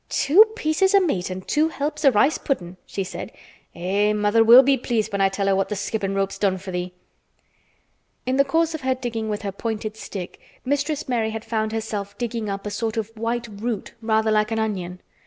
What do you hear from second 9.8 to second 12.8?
stick Mistress Mary had found herself digging up a